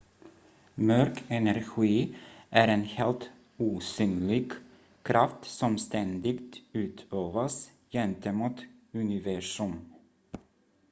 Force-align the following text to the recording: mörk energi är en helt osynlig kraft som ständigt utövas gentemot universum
mörk 0.75 1.23
energi 1.27 2.15
är 2.49 2.67
en 2.67 2.83
helt 2.83 3.29
osynlig 3.57 4.51
kraft 5.03 5.45
som 5.45 5.77
ständigt 5.77 6.61
utövas 6.73 7.71
gentemot 7.89 8.61
universum 8.91 9.73